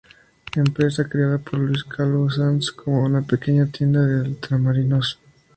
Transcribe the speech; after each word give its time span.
Empresa 0.55 1.07
creada 1.07 1.37
por 1.37 1.59
Luis 1.59 1.83
Calvo 1.83 2.27
Sanz 2.31 2.71
como 2.71 3.03
una 3.03 3.21
pequeña 3.21 3.67
tienda 3.67 4.03
de 4.03 4.29
ultramarinos. 4.29 5.19